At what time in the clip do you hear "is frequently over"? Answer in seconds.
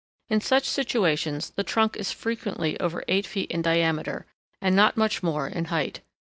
1.95-3.03